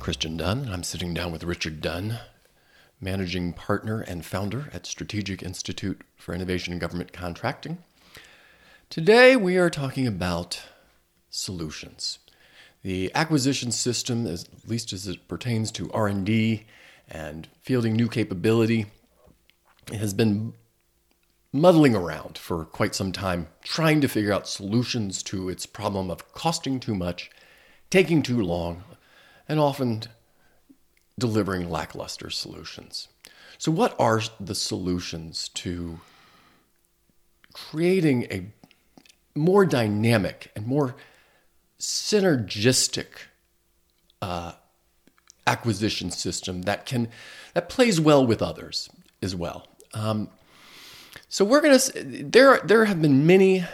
[0.00, 2.20] Christian Dunn, I'm sitting down with Richard Dunn,
[3.02, 7.76] managing partner and founder at Strategic Institute for Innovation and Government Contracting.
[8.88, 10.62] Today we are talking about
[11.28, 12.18] solutions.
[12.82, 16.64] The acquisition system, at least as it pertains to R&D
[17.06, 18.86] and fielding new capability,
[19.92, 20.54] has been
[21.52, 26.32] muddling around for quite some time, trying to figure out solutions to its problem of
[26.32, 27.30] costing too much,
[27.90, 28.82] taking too long,
[29.50, 30.04] and often
[31.18, 33.08] delivering lackluster solutions.
[33.58, 35.98] So, what are the solutions to
[37.52, 38.46] creating a
[39.34, 40.94] more dynamic and more
[41.80, 43.06] synergistic
[44.22, 44.52] uh,
[45.48, 47.08] acquisition system that can
[47.54, 48.88] that plays well with others
[49.20, 49.66] as well?
[49.92, 50.28] Um,
[51.28, 53.64] so we're gonna there there have been many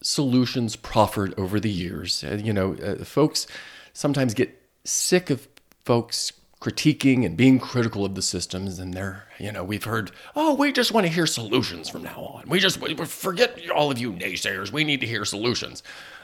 [0.00, 2.24] solutions proffered over the years.
[2.24, 3.46] Uh, you know, uh, folks
[3.92, 5.48] sometimes get sick of
[5.84, 10.54] folks critiquing and being critical of the systems and they're you know we've heard oh
[10.54, 12.48] we just want to hear solutions from now on.
[12.48, 14.72] We just we forget all of you naysayers.
[14.72, 15.82] We need to hear solutions.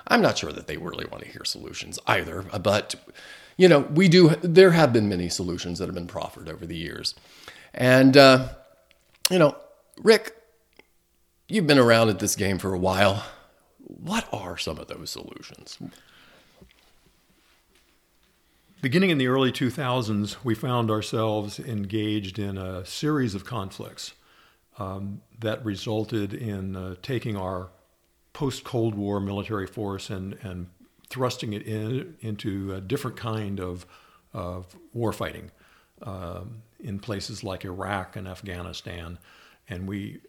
[0.09, 2.97] I'm not sure that they really want to hear solutions either but
[3.57, 6.77] you know we do there have been many solutions that have been proffered over the
[6.77, 7.15] years.
[7.73, 8.49] And uh,
[9.31, 9.57] you know
[10.03, 10.37] rick
[11.49, 13.25] you've been around at this game for a while.
[13.79, 15.79] What are some of those solutions
[18.85, 24.13] Beginning in the early 2000s, we found ourselves engaged in a series of conflicts
[24.79, 27.71] um, that resulted in uh, taking our
[28.35, 30.67] post Cold War military force and, and
[31.09, 33.87] thrusting it in, into a different kind of,
[34.35, 35.49] of warfighting
[36.03, 39.19] um, in places like Iraq and Afghanistan.
[39.67, 40.21] And we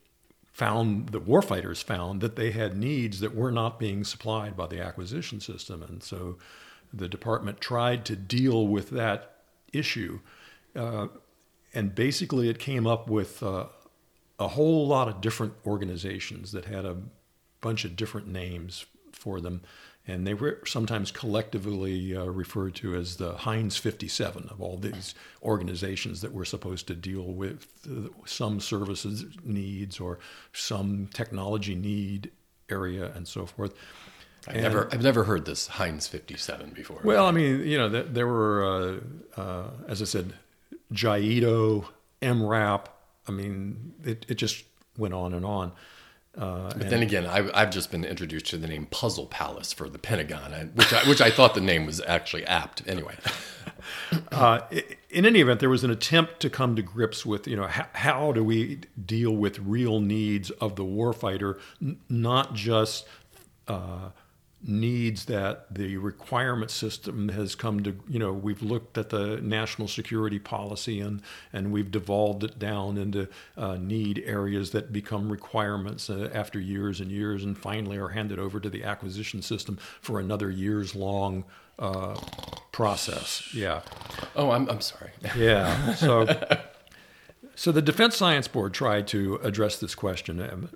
[0.53, 4.81] found the warfighters found that they had needs that were not being supplied by the
[4.81, 5.83] acquisition system.
[5.83, 6.37] And so
[6.93, 9.37] the department tried to deal with that
[9.73, 10.19] issue.
[10.75, 11.07] Uh,
[11.73, 13.65] and basically, it came up with uh,
[14.39, 16.97] a whole lot of different organizations that had a
[17.61, 19.61] bunch of different names for them.
[20.07, 25.15] And they were sometimes collectively uh, referred to as the Heinz 57 of all these
[25.41, 30.19] organizations that were supposed to deal with uh, some services needs or
[30.53, 32.29] some technology need
[32.69, 33.73] area and so forth.
[34.47, 37.01] I've never, I've never heard this Heinz 57 before.
[37.03, 39.01] Well, I mean, you know, there were,
[39.37, 40.33] uh, uh, as I said,
[40.93, 41.85] JIDO,
[42.21, 42.85] MRAP.
[43.27, 44.63] I mean, it, it just
[44.97, 45.71] went on and on.
[46.37, 49.71] Uh, but and then again, I, have just been introduced to the name Puzzle Palace
[49.71, 52.83] for the Pentagon, which I, which I thought the name was actually apt.
[52.87, 53.15] Anyway,
[54.33, 54.59] uh,
[55.09, 57.87] in any event, there was an attempt to come to grips with, you know, how,
[57.93, 63.07] how do we deal with real needs of the warfighter, n- not just
[63.69, 64.09] uh,
[64.67, 69.87] needs that the requirement system has come to you know we've looked at the national
[69.87, 71.21] security policy and
[71.53, 73.27] and we've devolved it down into
[73.57, 78.39] uh, need areas that become requirements uh, after years and years and finally are handed
[78.39, 81.43] over to the acquisition system for another years long
[81.77, 82.19] uh,
[82.71, 83.53] process.
[83.53, 83.81] Yeah.
[84.35, 85.11] Oh i'm, I'm sorry.
[85.37, 85.93] Yeah.
[85.93, 86.27] So
[87.53, 90.69] so the defense science board tried to address this question um,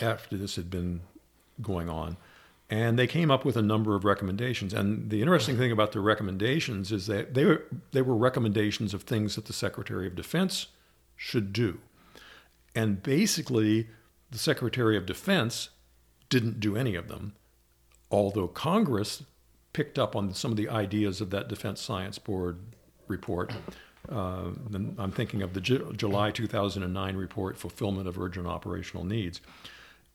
[0.00, 1.00] after this had been
[1.62, 2.18] going on
[2.70, 4.72] and they came up with a number of recommendations.
[4.72, 9.02] And the interesting thing about the recommendations is that they were, they were recommendations of
[9.02, 10.68] things that the Secretary of Defense
[11.16, 11.80] should do.
[12.74, 13.88] And basically,
[14.30, 15.70] the Secretary of Defense
[16.28, 17.34] didn't do any of them,
[18.08, 19.24] although Congress
[19.72, 22.60] picked up on some of the ideas of that Defense Science Board
[23.08, 23.52] report.
[24.08, 24.50] Uh,
[24.96, 29.40] I'm thinking of the J- July 2009 report, Fulfillment of Urgent Operational Needs.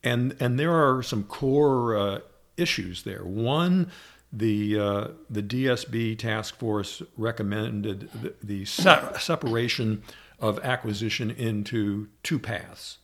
[0.03, 2.19] And, and there are some core uh,
[2.57, 3.23] issues there.
[3.23, 3.91] One,
[4.31, 10.03] the uh, the DSB task force recommended the, the se- separation
[10.40, 12.97] of acquisition into two paths.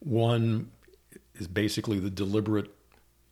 [0.00, 0.70] One
[1.34, 2.74] is basically the deliberate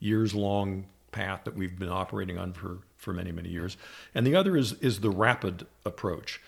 [0.00, 3.76] years long path that we've been operating on for, for many, many years.
[4.14, 6.40] And the other is, is the rapid approach.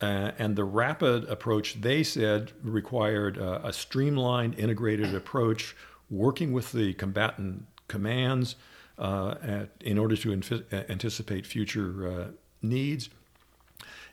[0.00, 5.76] Uh, and the rapid approach, they said, required uh, a streamlined, integrated approach,
[6.10, 8.56] working with the combatant commands
[8.98, 12.26] uh, at, in order to infi- uh, anticipate future uh,
[12.62, 13.10] needs.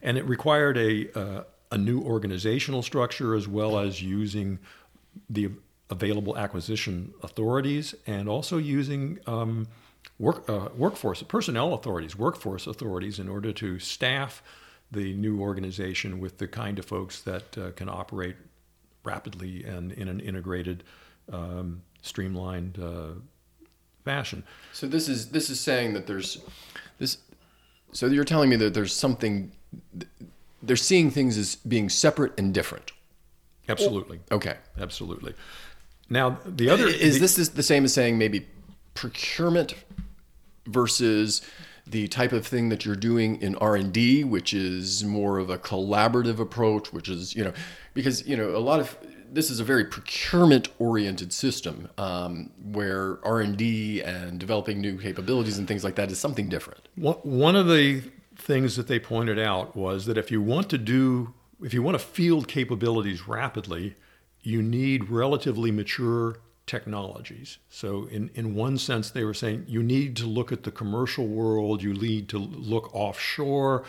[0.01, 4.59] And it required a, a new organizational structure as well as using
[5.29, 5.51] the
[5.89, 9.67] available acquisition authorities and also using um,
[10.17, 14.41] work, uh, workforce, personnel authorities, workforce authorities in order to staff
[14.91, 18.35] the new organization with the kind of folks that uh, can operate
[19.03, 20.83] rapidly and in an integrated,
[21.31, 23.13] um, streamlined uh,
[24.03, 24.43] fashion.
[24.73, 26.39] So this is this is saying that there's
[26.99, 27.17] this.
[27.91, 29.51] So you're telling me that there's something
[30.63, 32.91] they're seeing things as being separate and different.
[33.67, 34.19] Absolutely.
[34.31, 34.55] Okay.
[34.79, 35.33] Absolutely.
[36.09, 38.47] Now, the other is the- this is the same as saying maybe
[38.93, 39.75] procurement
[40.65, 41.41] versus
[41.87, 46.39] the type of thing that you're doing in R&D which is more of a collaborative
[46.39, 47.53] approach which is you know
[47.95, 48.95] because you know a lot of
[49.31, 55.67] this is a very procurement oriented system um, where R&D and developing new capabilities and
[55.67, 58.03] things like that is something different One of the
[58.35, 61.95] things that they pointed out was that if you want to do, if you want
[61.95, 63.95] to field capabilities rapidly,
[64.41, 67.57] you need relatively mature technologies.
[67.69, 71.27] So, in, in one sense, they were saying you need to look at the commercial
[71.27, 73.83] world, you need to look offshore,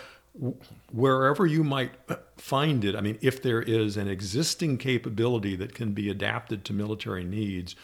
[0.91, 1.93] wherever you might
[2.37, 2.95] find it.
[2.95, 7.77] I mean, if there is an existing capability that can be adapted to military needs,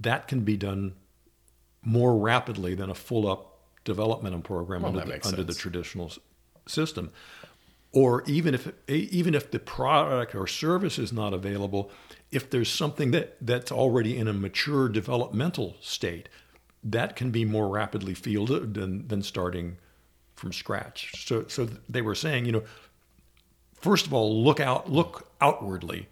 [0.00, 0.94] that can be done
[1.82, 6.12] more rapidly than a full up development program under, the, under the traditional
[6.66, 7.10] system.
[7.92, 11.90] Or even if even if the product or service is not available,
[12.30, 16.30] if there's something that, that's already in a mature developmental state,
[16.82, 19.76] that can be more rapidly fielded than, than starting
[20.42, 21.24] from scratch.
[21.24, 22.64] So so they were saying, you know,
[23.80, 26.08] first of all, look out, look outwardly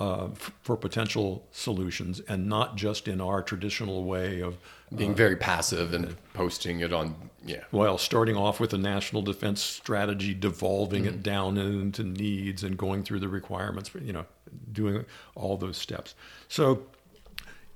[0.00, 4.56] uh, f- for potential solutions, and not just in our traditional way of
[4.96, 7.14] being very passive and posting it on
[7.44, 12.78] yeah well, starting off with a national defense strategy, devolving it down into needs, and
[12.78, 13.90] going through the requirements.
[13.90, 14.24] for You know,
[14.72, 15.04] doing
[15.34, 16.14] all those steps.
[16.48, 16.86] So,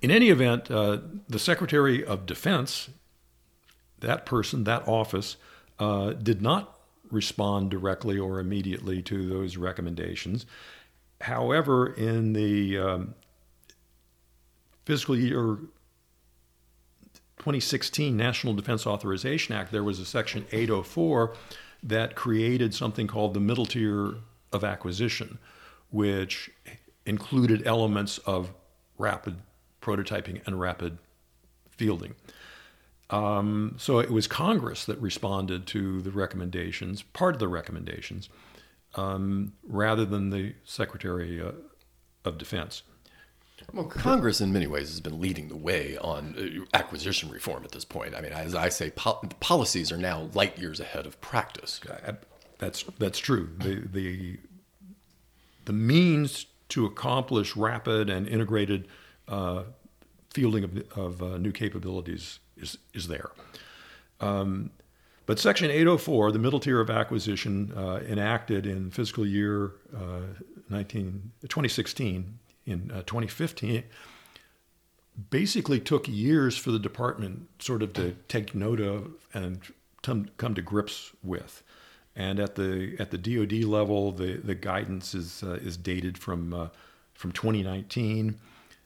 [0.00, 2.88] in any event, uh, the Secretary of Defense,
[3.98, 5.36] that person, that office,
[5.78, 6.78] uh, did not
[7.10, 10.46] respond directly or immediately to those recommendations.
[11.20, 13.14] However, in the um,
[14.84, 15.58] fiscal year
[17.38, 21.34] 2016 National Defense Authorization Act, there was a Section 804
[21.82, 24.14] that created something called the middle tier
[24.52, 25.38] of acquisition,
[25.90, 26.50] which
[27.06, 28.52] included elements of
[28.98, 29.36] rapid
[29.80, 30.98] prototyping and rapid
[31.70, 32.14] fielding.
[33.10, 38.28] Um, so it was Congress that responded to the recommendations, part of the recommendations,
[38.96, 41.52] um, rather than the Secretary uh,
[42.24, 42.82] of Defense.
[43.72, 47.72] Well, Congress, in many ways, has been leading the way on uh, acquisition reform at
[47.72, 48.14] this point.
[48.14, 51.80] I mean, as I say, pol- policies are now light years ahead of practice.
[52.58, 53.50] That's that's true.
[53.58, 54.38] The the
[55.64, 58.88] the means to accomplish rapid and integrated
[59.26, 59.64] uh,
[60.30, 63.30] fielding of, of uh, new capabilities is is there.
[64.20, 64.70] Um,
[65.28, 70.22] but Section 804, the middle tier of acquisition, uh, enacted in fiscal year uh,
[70.70, 73.82] 19, 2016, in uh, 2015,
[75.28, 79.60] basically took years for the department sort of to take note of and
[80.02, 81.62] come, come to grips with.
[82.16, 86.54] And at the at the DoD level, the, the guidance is uh, is dated from
[86.54, 86.68] uh,
[87.12, 88.40] from 2019.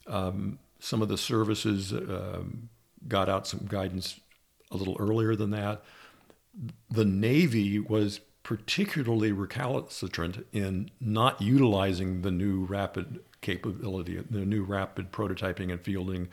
[0.08, 2.68] Um, some of the services um,
[3.08, 4.20] got out some guidance
[4.70, 5.82] a little earlier than that.
[6.90, 15.12] The Navy was particularly recalcitrant in not utilizing the new rapid capability, the new rapid
[15.12, 16.28] prototyping and fielding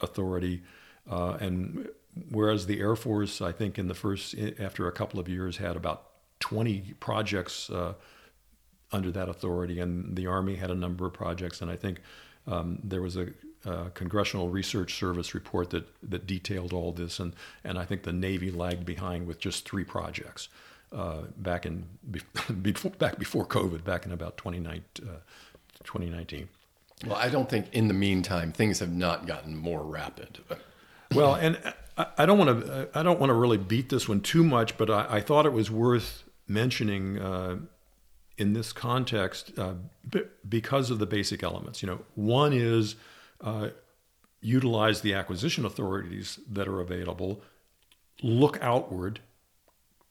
[0.00, 0.62] authority.
[1.10, 1.88] Uh, and
[2.30, 5.76] whereas the Air Force, I think, in the first, after a couple of years, had
[5.76, 6.10] about
[6.40, 7.94] 20 projects uh,
[8.92, 11.62] under that authority, and the Army had a number of projects.
[11.62, 12.00] And I think
[12.46, 13.28] um, there was a,
[13.66, 18.12] a Congressional Research Service report that, that detailed all this, and, and I think the
[18.12, 20.48] Navy lagged behind with just three projects
[20.92, 21.84] uh, back in
[22.62, 25.08] before, back before COVID, back in about 2019.
[25.08, 25.18] Uh,
[25.84, 26.48] 2019.
[27.06, 30.38] Well, I don't think in the meantime things have not gotten more rapid.
[31.14, 31.58] Well, and
[31.96, 34.76] I, I don't want to I don't want to really beat this one too much,
[34.76, 37.56] but I, I thought it was worth mentioning uh,
[38.38, 39.74] in this context uh,
[40.08, 41.82] b- because of the basic elements.
[41.82, 42.96] You know, one is
[43.44, 43.68] uh,
[44.40, 47.40] utilize the acquisition authorities that are available,
[48.22, 49.20] look outward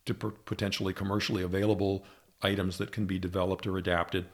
[0.06, 2.06] to p- potentially commercially available
[2.42, 4.26] items that can be developed or adapted,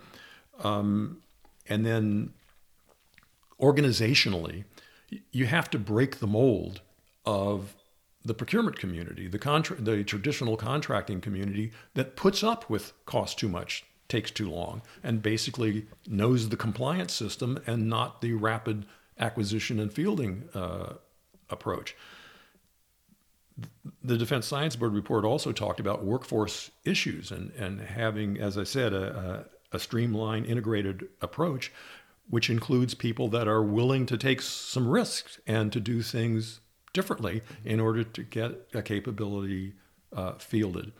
[0.64, 1.22] um,
[1.68, 2.34] and then
[3.60, 4.64] organizationally,
[5.32, 6.82] you have to break the mold
[7.26, 7.76] of
[8.24, 13.50] the procurement community, the contra- the traditional contracting community that puts up with cost too
[13.50, 18.86] much, takes too long, and basically knows the compliance system and not the rapid
[19.18, 20.94] acquisition and fielding uh,
[21.50, 21.96] approach.
[24.04, 28.64] The Defense Science Board report also talked about workforce issues and, and having, as I
[28.64, 31.72] said, a, a, a streamlined, integrated approach,
[32.30, 36.62] which includes people that are willing to take some risks and to do things
[36.94, 39.74] differently in order to get a capability
[40.14, 40.92] uh, fielded.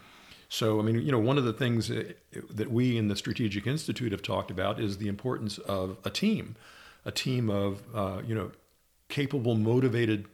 [0.50, 4.12] So, I mean, you know, one of the things that we in the Strategic Institute
[4.12, 6.56] have talked about is the importance of a team,
[7.06, 8.52] a team of, uh, you know,
[9.10, 10.26] capable, motivated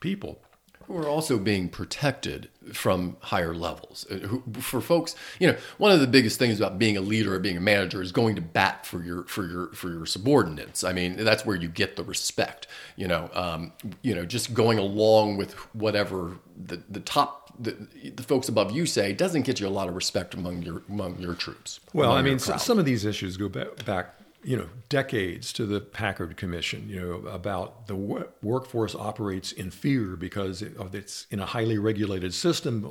[0.00, 0.40] people
[0.86, 4.06] who are also being protected from higher levels.
[4.10, 7.38] Uh, for folks, you know, one of the biggest things about being a leader or
[7.38, 10.84] being a manager is going to bat for your for your for your subordinates.
[10.84, 12.66] I mean, that's where you get the respect.
[12.96, 17.76] You know, um, you know, just going along with whatever the the top the,
[18.14, 21.18] the folks above you say doesn't get you a lot of respect among your among
[21.18, 21.80] your troops.
[21.92, 25.80] Well, I mean, some of these issues go back, back you know decades to the
[25.80, 26.88] Packard Commission.
[26.88, 27.96] You know about the
[28.42, 32.90] workforce operates in fear because it's in a highly regulated system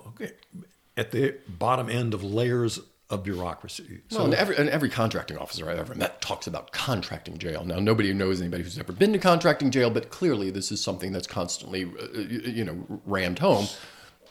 [0.98, 2.80] at the bottom end of layers
[3.12, 4.02] of bureaucracy.
[4.10, 7.66] So, well, and every, and every contracting officer I've ever met talks about contracting jail.
[7.66, 11.12] Now, nobody knows anybody who's ever been to contracting jail, but clearly this is something
[11.12, 13.68] that's constantly, uh, you know, rammed home.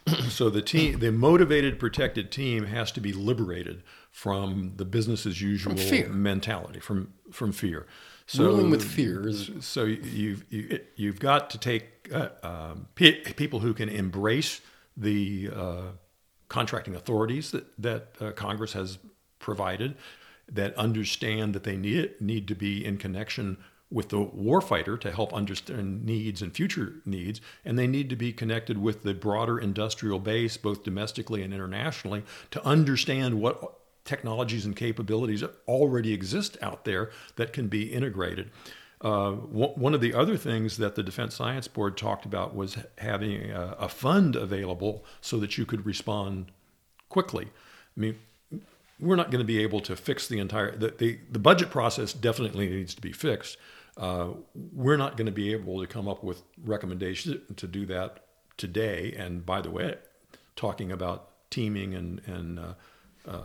[0.28, 5.40] so the team, the motivated, protected team, has to be liberated from the business as
[5.40, 7.86] usual from mentality, from from fear.
[8.26, 13.60] So, Ruling with fear is so you've you, you've got to take uh, um, people
[13.60, 14.60] who can embrace
[14.96, 15.82] the uh,
[16.48, 18.98] contracting authorities that that uh, Congress has
[19.40, 19.96] provided,
[20.48, 23.58] that understand that they need need to be in connection
[23.90, 28.32] with the warfighter to help understand needs and future needs, and they need to be
[28.32, 34.76] connected with the broader industrial base, both domestically and internationally, to understand what technologies and
[34.76, 38.50] capabilities already exist out there that can be integrated.
[39.00, 43.50] Uh, one of the other things that the Defense Science Board talked about was having
[43.50, 46.52] a, a fund available so that you could respond
[47.08, 47.46] quickly.
[47.96, 48.18] I mean,
[49.00, 52.12] we're not going to be able to fix the entire the, the, the budget process
[52.12, 53.56] definitely needs to be fixed
[54.00, 54.28] uh,
[54.72, 58.24] we're not going to be able to come up with recommendations to do that
[58.56, 59.14] today.
[59.16, 59.96] And by the way,
[60.56, 62.74] talking about teaming and and uh,
[63.28, 63.42] uh,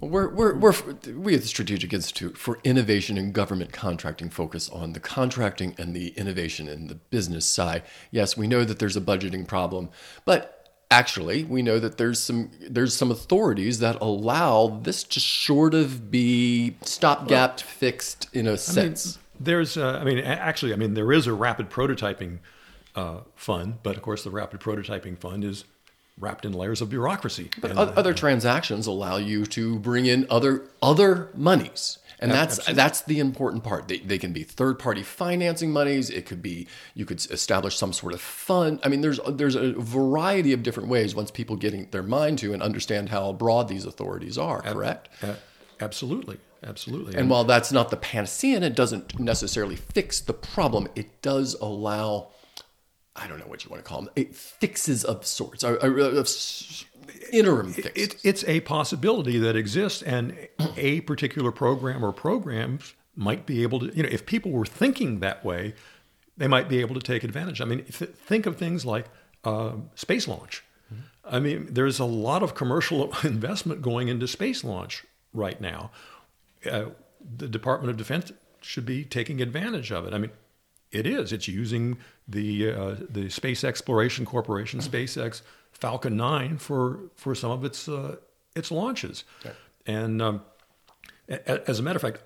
[0.00, 0.74] we're, we're, we're,
[1.14, 5.94] we at the Strategic Institute for Innovation in Government Contracting focus on the contracting and
[5.94, 7.84] the innovation in the business side.
[8.10, 9.90] Yes, we know that there's a budgeting problem,
[10.24, 10.56] but
[10.90, 16.10] actually we know that there's some there's some authorities that allow this to sort of
[16.10, 19.16] be stopgap well, fixed in a sense.
[19.16, 22.38] Mean, there's, uh, I mean, actually, I mean, there is a rapid prototyping
[22.94, 25.64] uh, fund, but of course, the rapid prototyping fund is
[26.18, 27.50] wrapped in layers of bureaucracy.
[27.60, 31.98] But and, other uh, transactions allow you to bring in other other monies.
[32.22, 32.74] And that's absolutely.
[32.74, 33.88] that's the important part.
[33.88, 36.10] They, they can be third party financing monies.
[36.10, 38.78] It could be you could establish some sort of fund.
[38.84, 42.52] I mean, there's there's a variety of different ways once people getting their mind to
[42.52, 44.60] and understand how broad these authorities are.
[44.60, 45.08] Correct?
[45.80, 46.38] absolutely.
[46.62, 47.16] Absolutely.
[47.16, 51.54] And while that's not the panacea and it doesn't necessarily fix the problem, it does
[51.54, 52.30] allow,
[53.16, 55.98] I don't know what you want to call them, it fixes of sorts, or, or,
[56.00, 56.24] or
[57.32, 57.92] interim fixes.
[57.94, 60.36] It, it's a possibility that exists, and
[60.76, 65.20] a particular program or programs might be able to, you know, if people were thinking
[65.20, 65.74] that way,
[66.36, 67.60] they might be able to take advantage.
[67.60, 69.06] I mean, think of things like
[69.44, 70.62] uh, space launch.
[70.92, 71.34] Mm-hmm.
[71.34, 75.90] I mean, there's a lot of commercial investment going into space launch right now
[76.70, 76.86] uh,
[77.36, 80.14] the Department of Defense should be taking advantage of it.
[80.14, 80.30] I mean,
[80.92, 81.32] it is.
[81.32, 87.64] It's using the uh, the Space Exploration Corporation, SpaceX Falcon 9 for for some of
[87.64, 88.16] its uh,
[88.56, 89.24] its launches.
[89.44, 89.54] Okay.
[89.86, 90.42] And um,
[91.28, 92.22] as a matter of fact,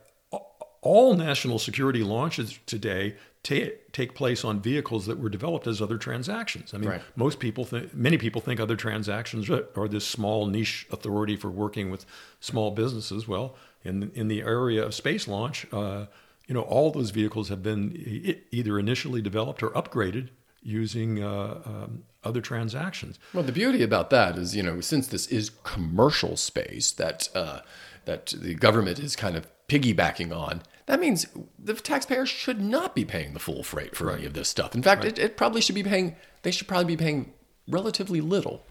[0.80, 6.72] all national security launches today take place on vehicles that were developed as other transactions.
[6.72, 7.02] I mean, right.
[7.14, 11.90] most people think, many people think other transactions are this small niche authority for working
[11.90, 12.06] with
[12.40, 13.28] small businesses.
[13.28, 16.06] Well, in in the area of space launch, uh,
[16.46, 20.28] you know, all those vehicles have been either initially developed or upgraded
[20.62, 23.18] using uh, um, other transactions.
[23.32, 27.60] Well, the beauty about that is, you know, since this is commercial space that uh,
[28.04, 31.26] that the government is kind of piggybacking on, that means
[31.58, 34.18] the taxpayers should not be paying the full freight for right.
[34.18, 34.74] any of this stuff.
[34.74, 35.18] In fact, right.
[35.18, 36.16] it, it probably should be paying.
[36.42, 37.32] They should probably be paying
[37.68, 38.64] relatively little.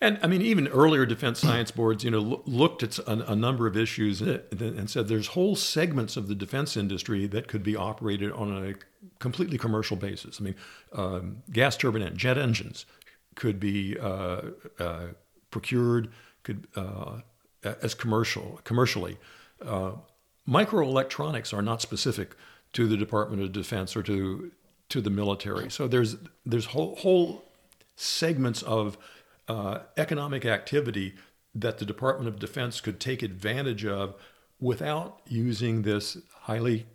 [0.00, 3.66] And I mean, even earlier defense science boards, you know, looked at a, a, number
[3.66, 8.32] of issues and said there's whole segments of the defense industry that could be operated
[8.32, 8.74] on a
[9.18, 10.40] completely commercial basis.
[10.40, 10.54] I mean,
[10.92, 12.86] um, gas turbine and jet engines
[13.34, 14.42] could be uh,
[14.78, 15.06] uh,
[15.50, 16.10] procured
[16.42, 17.20] could uh,
[17.62, 19.16] as commercial commercially.
[19.64, 19.92] Uh,
[20.48, 22.36] microelectronics are not specific
[22.72, 24.50] to the Department of Defense or to
[24.90, 25.70] to the military.
[25.70, 27.44] So there's there's whole, whole
[27.96, 28.98] segments of
[29.48, 31.14] uh, economic activity
[31.54, 34.14] that the Department of Defense could take advantage of
[34.58, 36.86] without using this highly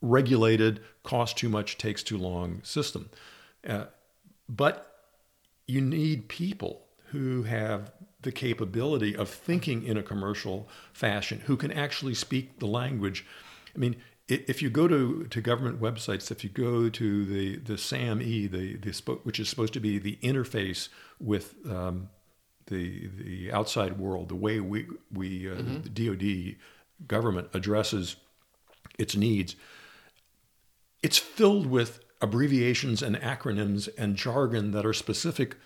[0.00, 3.10] regulated, cost too much, takes too long system.
[3.66, 3.86] Uh,
[4.48, 5.04] but
[5.66, 7.92] you need people who have
[8.22, 13.24] the capability of thinking in a commercial fashion, who can actually speak the language.
[13.74, 13.96] I mean,
[14.28, 18.76] if you go to, to government websites, if you go to the, the SAME, the,
[18.76, 18.92] the,
[19.22, 22.10] which is supposed to be the interface with um,
[22.66, 25.80] the, the outside world, the way we, we uh, mm-hmm.
[25.80, 26.56] the DoD
[27.06, 28.16] government addresses
[28.98, 29.56] its needs,
[31.02, 35.56] it's filled with abbreviations and acronyms and jargon that are specific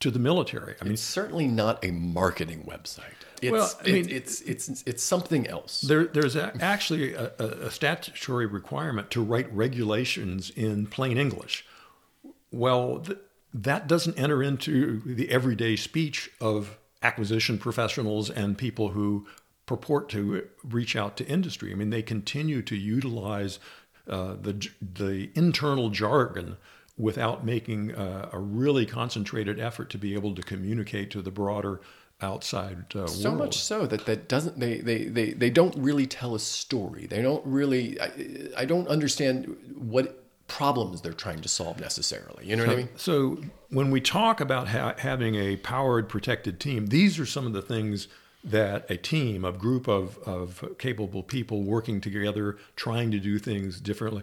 [0.00, 0.74] to the military.
[0.80, 3.14] I mean, it's certainly not a marketing website.
[3.42, 5.80] It's, well, I mean, it's, it's, it's, it's something else.
[5.80, 11.64] There, there's a, actually a, a, statutory requirement to write regulations in plain English.
[12.50, 13.18] Well, th-
[13.54, 19.26] that doesn't enter into the everyday speech of acquisition professionals and people who
[19.66, 21.72] purport to reach out to industry.
[21.72, 23.58] I mean, they continue to utilize
[24.08, 26.56] uh, the the internal jargon
[26.98, 31.80] without making uh, a really concentrated effort to be able to communicate to the broader
[32.20, 33.38] outside uh, so world.
[33.38, 37.06] much so that that doesn't they, they they they don't really tell a story.
[37.06, 38.10] They don't really I,
[38.58, 42.46] I don't understand what problems they're trying to solve necessarily.
[42.46, 42.88] You know so, what i mean?
[42.96, 43.38] so
[43.68, 47.62] when we talk about ha- having a powered protected team these are some of the
[47.62, 48.08] things
[48.44, 53.80] that a team, a group of, of capable people working together, trying to do things
[53.80, 54.22] differently,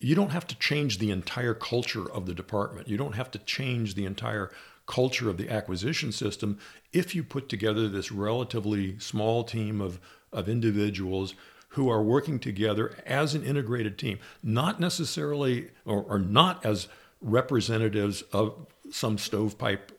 [0.00, 2.88] you don't have to change the entire culture of the department.
[2.88, 4.50] You don't have to change the entire
[4.86, 6.58] culture of the acquisition system
[6.92, 10.00] if you put together this relatively small team of,
[10.32, 11.34] of individuals
[11.70, 16.88] who are working together as an integrated team, not necessarily or, or not as
[17.20, 19.92] representatives of some stovepipe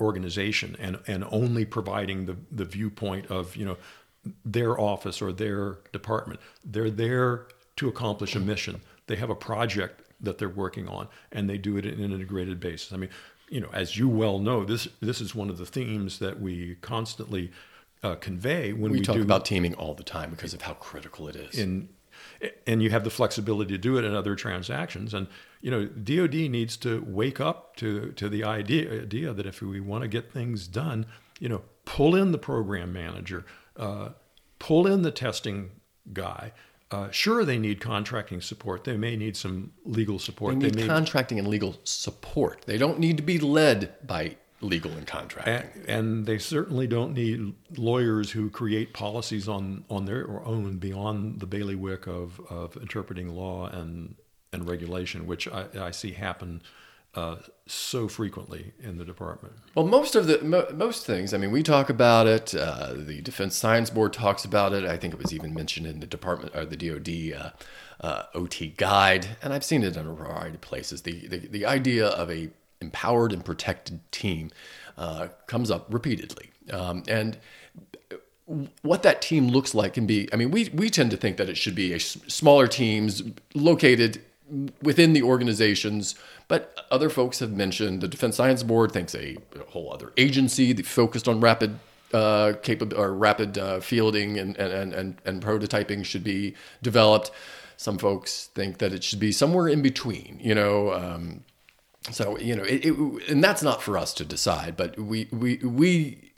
[0.00, 3.78] organization and, and only providing the, the viewpoint of, you know,
[4.44, 6.40] their office or their department.
[6.64, 8.80] They're there to accomplish a mission.
[9.06, 12.60] They have a project that they're working on and they do it in an integrated
[12.60, 12.92] basis.
[12.92, 13.10] I mean,
[13.48, 16.76] you know, as you well know, this this is one of the themes that we
[16.76, 17.52] constantly
[18.02, 20.74] uh, convey when we, we talk do, about teaming all the time because of how
[20.74, 21.58] critical it is.
[21.58, 21.88] In
[22.66, 25.14] and you have the flexibility to do it in other transactions.
[25.14, 25.26] And
[25.60, 29.80] you know, DoD needs to wake up to to the idea idea that if we
[29.80, 31.06] want to get things done,
[31.40, 33.44] you know, pull in the program manager,
[33.76, 34.10] uh,
[34.58, 35.70] pull in the testing
[36.12, 36.52] guy.
[36.90, 38.84] Uh, sure, they need contracting support.
[38.84, 40.60] They may need some legal support.
[40.60, 42.62] They need, they contracting and legal support.
[42.66, 45.82] They don't need to be led by legal and contracting.
[45.86, 51.40] And, and, they certainly don't need lawyers who create policies on, on their own beyond
[51.40, 54.14] the bailiwick of, of interpreting law and,
[54.52, 56.62] and regulation, which I, I see happen
[57.14, 59.54] uh, so frequently in the department.
[59.74, 61.32] Well, most of the mo- most things.
[61.32, 62.54] I mean, we talk about it.
[62.54, 64.84] Uh, the Defense Science Board talks about it.
[64.84, 67.50] I think it was even mentioned in the department or the DoD uh,
[68.00, 71.02] uh OT guide, and I've seen it in a variety of places.
[71.02, 72.50] The, the the idea of a
[72.80, 74.50] empowered and protected team
[74.98, 76.50] uh, comes up repeatedly.
[76.70, 77.38] Um, and
[78.82, 81.48] what that team looks like can be, I mean, we, we tend to think that
[81.48, 83.22] it should be a smaller teams
[83.54, 84.22] located
[84.82, 86.14] within the organizations,
[86.48, 89.36] but other folks have mentioned the Defense Science Board thinks a,
[89.68, 91.78] whole other agency that focused on rapid
[92.12, 97.30] uh, capable or rapid uh, fielding and, and, and, and prototyping should be developed.
[97.76, 101.42] Some folks think that it should be somewhere in between, you know, um,
[102.10, 105.56] so you know, it, it, and that's not for us to decide, but we we
[105.56, 106.32] we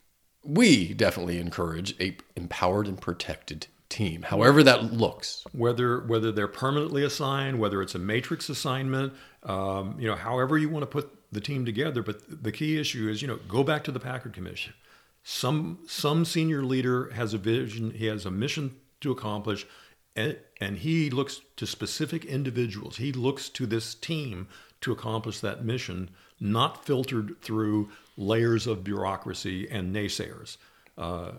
[0.44, 5.44] we definitely encourage a empowered and protected team, however that looks.
[5.52, 10.68] Whether whether they're permanently assigned, whether it's a matrix assignment, um, you know, however you
[10.68, 12.02] want to put the team together.
[12.02, 14.74] But the key issue is, you know, go back to the Packard Commission.
[15.22, 19.66] Some some senior leader has a vision, he has a mission to accomplish,
[20.14, 22.96] and, and he looks to specific individuals.
[22.96, 24.48] He looks to this team
[24.80, 30.56] to accomplish that mission, not filtered through layers of bureaucracy and naysayers.
[30.96, 31.32] Uh,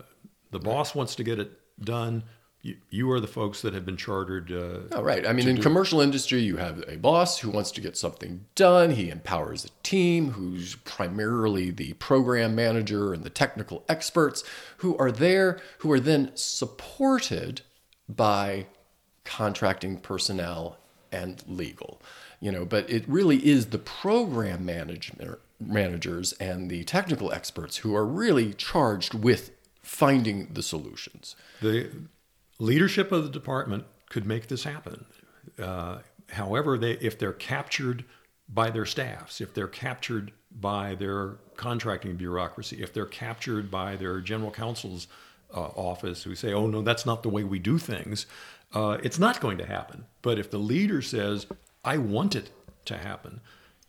[0.50, 2.24] the boss wants to get it done.
[2.62, 4.50] You, you, are the folks that have been chartered.
[4.50, 5.24] Uh, oh, right.
[5.26, 8.90] I mean, in commercial industry, you have a boss who wants to get something done.
[8.90, 14.42] He empowers a team who's primarily the program manager and the technical experts
[14.78, 17.62] who are there, who are then supported
[18.08, 18.66] by
[19.24, 20.78] contracting personnel
[21.12, 22.00] and legal
[22.40, 27.94] you know but it really is the program management managers and the technical experts who
[27.94, 29.50] are really charged with
[29.82, 31.90] finding the solutions the
[32.58, 35.04] leadership of the department could make this happen
[35.60, 35.98] uh,
[36.30, 38.04] however they if they're captured
[38.48, 44.20] by their staffs if they're captured by their contracting bureaucracy if they're captured by their
[44.20, 45.06] general counsel's
[45.54, 48.26] uh, office who say oh no that's not the way we do things
[48.74, 51.46] uh, it's not going to happen but if the leader says
[51.84, 52.50] I want it
[52.86, 53.40] to happen.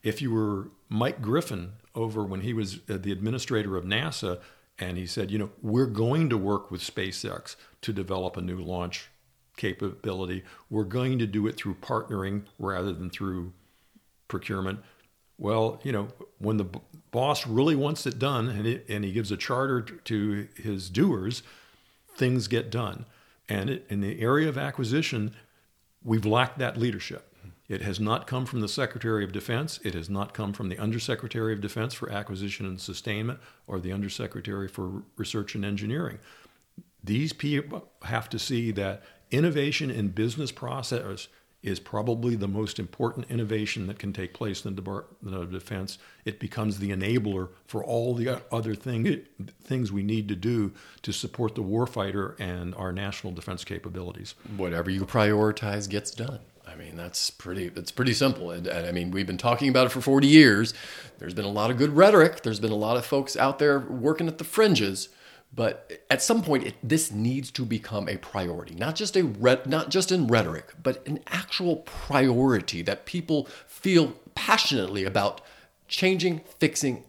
[0.03, 4.39] If you were Mike Griffin over when he was uh, the administrator of NASA,
[4.79, 8.57] and he said, you know, we're going to work with SpaceX to develop a new
[8.57, 9.09] launch
[9.57, 10.43] capability.
[10.69, 13.53] We're going to do it through partnering rather than through
[14.27, 14.79] procurement.
[15.37, 16.79] Well, you know, when the b-
[17.11, 21.43] boss really wants it done and, it, and he gives a charter to his doers,
[22.15, 23.05] things get done.
[23.47, 25.35] And it, in the area of acquisition,
[26.03, 27.28] we've lacked that leadership.
[27.69, 29.79] It has not come from the Secretary of Defense.
[29.83, 33.93] It has not come from the Undersecretary of Defense for Acquisition and Sustainment or the
[33.93, 36.17] Undersecretary for Research and Engineering.
[37.03, 41.27] These people have to see that innovation in business process
[41.61, 45.97] is probably the most important innovation that can take place in the Department of Defense.
[46.25, 49.25] It becomes the enabler for all the other thing,
[49.61, 54.35] things we need to do to support the warfighter and our national defense capabilities.
[54.55, 56.39] Whatever you prioritize gets done.
[56.71, 57.71] I mean, that's pretty.
[57.75, 58.51] It's pretty simple.
[58.51, 60.73] And, and, I mean, we've been talking about it for 40 years.
[61.17, 62.43] There's been a lot of good rhetoric.
[62.43, 65.09] There's been a lot of folks out there working at the fringes.
[65.53, 69.61] But at some point, it, this needs to become a priority, not just a re-
[69.65, 75.41] not just in rhetoric, but an actual priority that people feel passionately about
[75.87, 77.03] changing, fixing,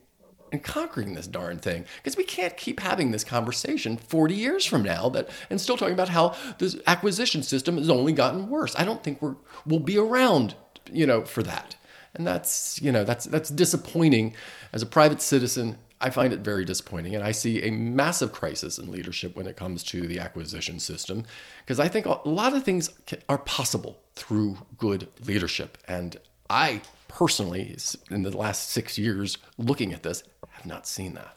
[0.53, 1.85] and conquering this darn thing.
[1.97, 5.95] Because we can't keep having this conversation 40 years from now that and still talking
[5.95, 8.75] about how this acquisition system has only gotten worse.
[8.77, 9.37] I don't think we're
[9.67, 10.55] we'll be around
[10.93, 11.77] you know for that.
[12.15, 14.35] And that's you know that's that's disappointing.
[14.73, 18.79] As a private citizen i find it very disappointing and i see a massive crisis
[18.79, 21.25] in leadership when it comes to the acquisition system
[21.65, 22.91] because i think a lot of things
[23.29, 25.79] are possible through good leadership.
[25.89, 26.17] And
[26.49, 27.77] i personally
[28.11, 30.23] in the last six years looking at this
[30.61, 31.37] have not seen that.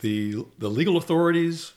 [0.00, 1.72] The, the legal authorities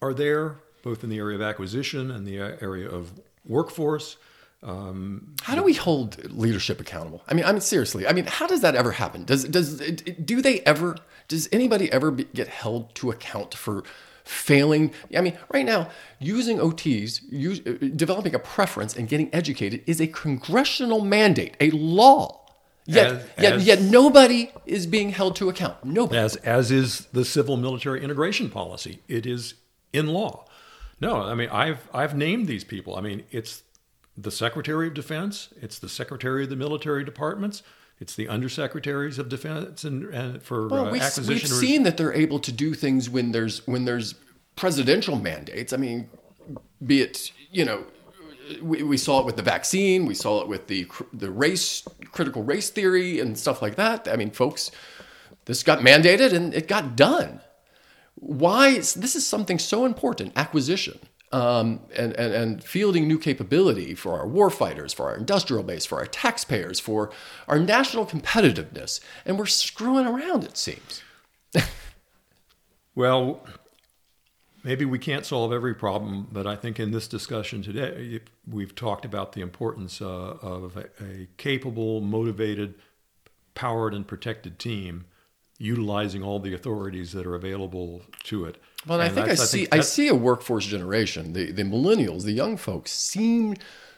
[0.00, 4.16] are there, both in the area of acquisition and the area of workforce.
[4.62, 7.22] Um, how do we hold leadership accountable?
[7.28, 8.06] I mean, I mean seriously.
[8.06, 9.24] I mean, how does that ever happen?
[9.24, 10.96] Does does do they ever?
[11.28, 13.84] Does anybody ever be, get held to account for
[14.24, 14.92] failing?
[15.14, 20.06] I mean, right now, using OTs, use, developing a preference and getting educated is a
[20.06, 22.45] congressional mandate, a law.
[22.86, 25.84] Yet, as, yet, as, yet nobody is being held to account.
[25.84, 26.18] Nobody.
[26.18, 29.00] As, as is the civil military integration policy.
[29.08, 29.54] It is
[29.92, 30.44] in law.
[31.00, 32.96] No, I mean, I've, I've named these people.
[32.96, 33.62] I mean, it's
[34.16, 37.62] the Secretary of Defense, it's the Secretary of the military departments,
[37.98, 41.28] it's the undersecretaries of defense and, and for well, uh, we, acquisition.
[41.50, 44.14] We've seen that they're able to do things when there's when there's
[44.54, 45.72] presidential mandates.
[45.72, 46.08] I mean,
[46.84, 47.84] be it you know
[48.62, 50.06] we, we saw it with the vaccine.
[50.06, 54.08] We saw it with the the race critical race theory and stuff like that.
[54.08, 54.70] I mean, folks,
[55.46, 57.40] this got mandated and it got done.
[58.14, 58.68] Why?
[58.68, 60.32] Is, this is something so important.
[60.36, 60.98] Acquisition.
[61.32, 65.98] Um, and, and, and fielding new capability for our warfighters, for our industrial base, for
[65.98, 67.10] our taxpayers, for
[67.48, 69.00] our national competitiveness.
[69.26, 71.02] And we're screwing around, it seems.
[72.94, 73.44] well,
[74.66, 79.04] maybe we can't solve every problem, but I think in this discussion today, we've talked
[79.04, 82.74] about the importance uh, of a, a, capable, motivated,
[83.54, 85.04] powered, and protected team
[85.58, 88.60] utilizing all the authorities that are available to it.
[88.86, 91.32] Well, I think I, I see think I see a workforce generation.
[91.32, 93.54] The the millennials, the young folks, seem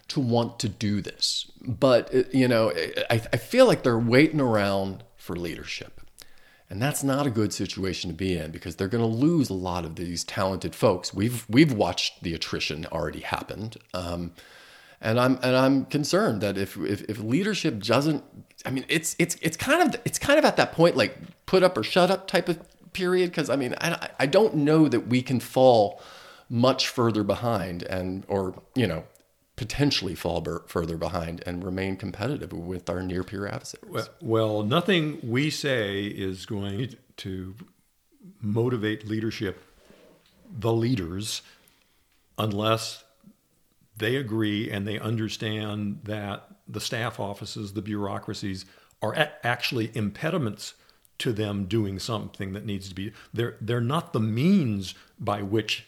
[0.09, 2.73] to want to do this, but uh, you know,
[3.11, 6.01] I, I feel like they're waiting around for leadership.
[6.71, 9.55] And that's not a good situation to be in because they're going to lose a
[9.55, 11.15] lot of these talented folks.
[11.15, 14.33] We've we've watched the attrition already happened, um,
[15.01, 18.23] and I'm and I'm concerned that if, if if leadership doesn't,
[18.67, 21.63] I mean, it's it's it's kind of it's kind of at that point like put
[21.63, 22.61] up or shut up type of
[22.93, 23.31] period.
[23.31, 26.03] Because I mean, I I don't know that we can fall
[26.51, 29.05] much further behind and or you know
[29.59, 33.93] potentially fall further behind and remain competitive with our near peer adversaries.
[33.93, 37.55] Well, well, nothing we say is going to
[38.41, 39.61] motivate leadership,
[40.49, 41.43] the leaders,
[42.39, 43.03] unless
[43.97, 48.65] they agree and they understand that the staff offices, the bureaucracies,
[49.03, 50.75] are a- actually impediments
[51.19, 53.13] to them doing something that needs to be.
[53.35, 55.87] They're they're not the means by which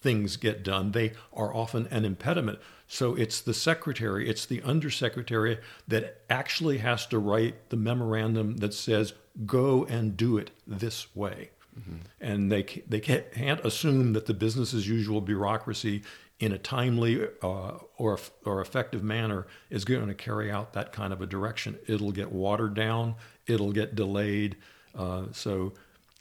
[0.00, 0.92] things get done.
[0.92, 2.60] They are often an impediment.
[2.86, 8.74] So it's the secretary, it's the undersecretary that actually has to write the memorandum that
[8.74, 9.14] says,
[9.46, 11.50] go and do it this way.
[11.78, 11.96] Mm-hmm.
[12.20, 16.02] And they, they can't assume that the business as usual bureaucracy
[16.40, 21.12] in a timely uh, or, or effective manner is going to carry out that kind
[21.12, 21.78] of a direction.
[21.86, 23.16] It'll get watered down,
[23.46, 24.56] it'll get delayed.
[24.94, 25.72] Uh, so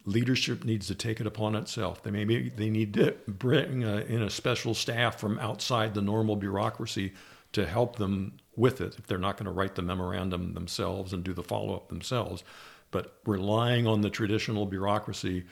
[0.05, 2.03] leadership needs to take it upon itself.
[2.03, 6.35] They maybe they need to bring a, in a special staff from outside the normal
[6.35, 7.13] bureaucracy
[7.53, 11.23] to help them with it if they're not going to write the memorandum themselves and
[11.23, 12.43] do the follow up themselves.
[12.91, 15.45] But relying on the traditional bureaucracy,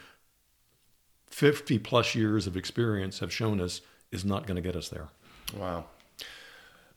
[1.27, 5.07] 50 plus years of experience have shown us is not going to get us there.
[5.55, 5.85] Wow.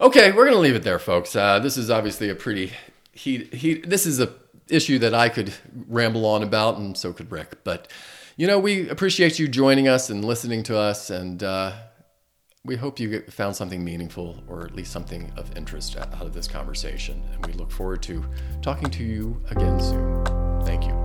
[0.01, 1.37] Okay, we're going to leave it there, folks.
[1.37, 2.73] Uh, this is obviously a pretty
[3.13, 3.75] he he.
[3.75, 4.35] This is a
[4.69, 5.53] issue that I could
[5.89, 7.65] ramble on about, and so could Rick.
[7.65, 7.91] But
[8.37, 11.73] you know, we appreciate you joining us and listening to us, and uh,
[12.65, 16.49] we hope you found something meaningful or at least something of interest out of this
[16.49, 17.23] conversation.
[17.33, 18.25] And we look forward to
[18.63, 20.25] talking to you again soon.
[20.65, 21.04] Thank you.